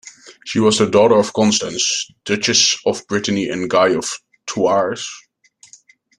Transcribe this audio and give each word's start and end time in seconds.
She 0.47 0.59
was 0.59 0.79
the 0.79 0.89
daughter 0.89 1.13
of 1.15 1.31
Constance, 1.31 2.09
Duchess 2.25 2.79
of 2.87 3.05
Brittany 3.05 3.49
and 3.49 3.69
Guy 3.69 3.89
of 3.89 4.09
Thouars. 4.47 5.05